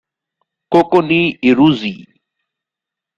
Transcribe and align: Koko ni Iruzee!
Koko 0.71 0.97
ni 1.07 1.19
Iruzee! 1.49 2.01